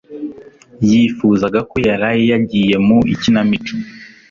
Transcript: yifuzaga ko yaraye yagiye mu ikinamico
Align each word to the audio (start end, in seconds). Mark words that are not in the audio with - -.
yifuzaga 0.89 1.59
ko 1.69 1.75
yaraye 1.87 2.23
yagiye 2.31 2.75
mu 2.87 2.97
ikinamico 3.13 3.73